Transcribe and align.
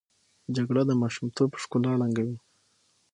جګړه 0.55 0.81
د 0.85 0.91
ماشومتوب 1.01 1.49
ښکلا 1.61 1.91
ړنګوي 1.99 2.37